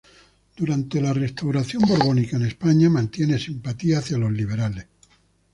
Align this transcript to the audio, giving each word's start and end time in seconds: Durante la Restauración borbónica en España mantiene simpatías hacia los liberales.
Durante 0.55 0.99
la 0.99 1.13
Restauración 1.13 1.83
borbónica 1.83 2.35
en 2.35 2.47
España 2.47 2.89
mantiene 2.89 3.37
simpatías 3.37 3.99
hacia 4.03 4.17
los 4.17 4.31
liberales. 4.31 4.87